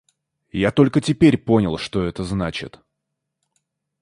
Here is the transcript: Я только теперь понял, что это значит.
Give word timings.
Я 0.57 0.71
только 0.71 0.99
теперь 0.99 1.37
понял, 1.37 1.77
что 1.77 2.03
это 2.03 2.23
значит. 2.23 2.79